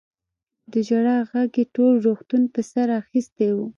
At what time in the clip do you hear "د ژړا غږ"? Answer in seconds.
0.71-1.51